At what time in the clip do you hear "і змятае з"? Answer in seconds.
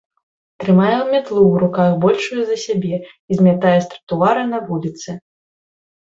3.01-3.93